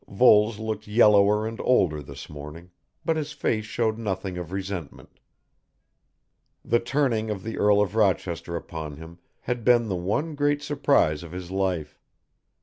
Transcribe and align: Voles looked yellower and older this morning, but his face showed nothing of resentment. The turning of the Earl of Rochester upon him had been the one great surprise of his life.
Voles 0.07 0.57
looked 0.57 0.87
yellower 0.87 1.45
and 1.45 1.61
older 1.63 2.01
this 2.01 2.27
morning, 2.27 2.71
but 3.05 3.17
his 3.17 3.33
face 3.33 3.65
showed 3.65 3.99
nothing 3.99 4.35
of 4.35 4.51
resentment. 4.51 5.19
The 6.65 6.79
turning 6.79 7.29
of 7.29 7.43
the 7.43 7.59
Earl 7.59 7.79
of 7.81 7.93
Rochester 7.95 8.55
upon 8.55 8.97
him 8.97 9.19
had 9.41 9.63
been 9.63 9.89
the 9.89 9.95
one 9.95 10.33
great 10.33 10.63
surprise 10.63 11.21
of 11.21 11.31
his 11.33 11.51
life. 11.51 11.99